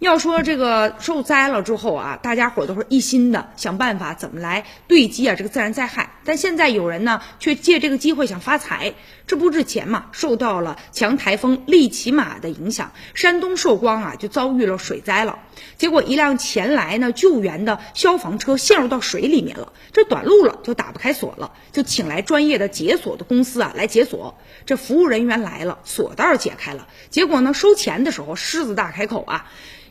[0.00, 6.14] 要说这个受灾了之后啊，大家伙都是一心的想办法怎么来对击啊这个自然灾害。
[6.24, 8.94] 但现在有人呢，却借这个机会想发财。
[9.26, 15.38] 这不之前嘛，受到了强台风利奇马的影响，山东寿光啊就遭遇了水灾了。
[15.76, 24.38] 结果一辆前来呢救援的消防车陷入到水里面了，这短路了就打不开锁了，就请来专业的解锁的公司啊来解锁。
[24.64, 29.46] 这服务人员来了，锁袋解开了，结果呢收钱的时候狮子大开口啊。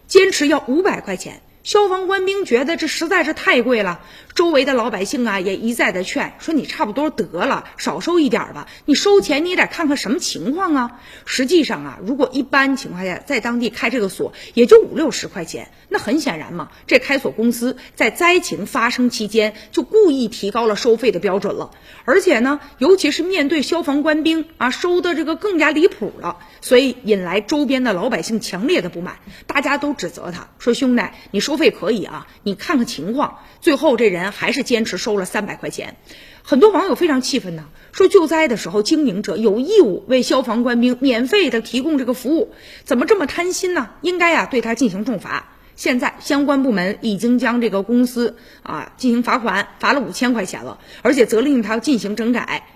[0.09, 3.99] 坚持要五百块钱，消防官兵觉得这实在是太贵了。
[4.33, 8.67] 周围的老百姓啊，也一再的劝说你差不多得了，少收一点吧。
[8.85, 11.01] 你收钱，你得看看什么情况啊。
[11.25, 15.69] 实际上啊，如果一般情况下在当地开这个锁，也就五六十块钱。
[15.89, 21.71] 那很显然嘛，这开锁公司在灾情发生期间就故意提高了收费的标准了。
[22.05, 29.17] 而且呢，尤其是面对消防官兵啊，收的这个更加离谱了，所以引来周边的老百姓强烈的不满。
[29.47, 34.19] 大家都指责他说：“兄弟，你收费可以啊，你看看情况。”最后这人。
[34.31, 35.95] 还是坚持收了三百块钱，
[36.43, 43.89] 很多网友非常气愤呢，说救灾的时候经营者有义务为消防官兵免费的提供这个服务，怎么这么贪心呢？
[44.01, 45.49] 应该啊对他进行重罚。
[45.75, 52.67] 现在相关部门已经将这个公司啊进行罚款，罚了五千块钱了，而且责令他进行整改。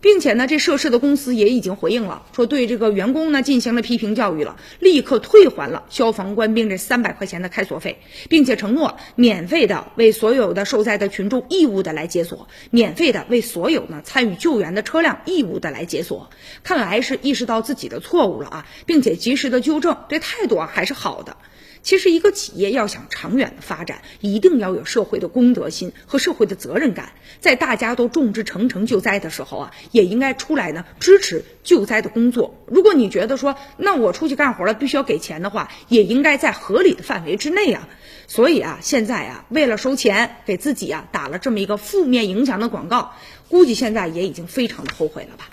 [0.00, 16.30] 并且呢，这涉事的公司也已经回应了，说对这个员工呢进行了批评教育了，立刻退还了消防官兵这三百块钱的开锁费，并且承诺免费的为所有的受灾的群众义务的来解锁，免费的为所有呢参与救援的车辆义务的来解锁。
[16.62, 21.36] 看来是意识到自己的错误了啊，并且及时的纠正，这态度啊还是好的。
[21.82, 27.12] 其实，一个企业要想长远的发展，一定要有社会的公德心和社会的责任感。
[27.40, 32.54] 在大家都众志成城救灾的时候啊，也应该出来呢支持救灾的工作。
[32.66, 37.88] 如果你觉得说，那我出去干活了必须要给钱的话，也应该在合理的范围之内啊。
[38.26, 43.12] 所以啊，现在啊，为了收钱，给自己啊打了这么一个负面影响的广告，
[43.48, 45.48] 估计现在也已经非常的后悔了吧。